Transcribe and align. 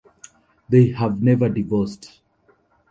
They 0.67 0.87
have 0.93 1.21
never 1.21 1.47
divorced. 1.47 2.21